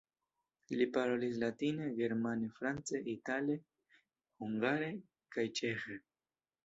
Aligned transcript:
Li 0.77 0.85
parolis 0.93 1.35
latine, 1.43 1.89
germane, 1.99 2.49
france, 2.61 3.03
itale, 3.15 3.59
hungare 4.41 4.89
kaj 5.37 5.47
ĉeĥe. 5.61 6.01